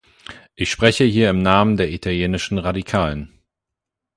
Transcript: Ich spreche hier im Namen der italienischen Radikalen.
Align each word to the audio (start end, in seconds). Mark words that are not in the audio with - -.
Ich 0.55 0.71
spreche 0.71 1.03
hier 1.03 1.29
im 1.29 1.43
Namen 1.43 1.77
der 1.77 1.91
italienischen 1.93 2.57
Radikalen. 2.57 3.31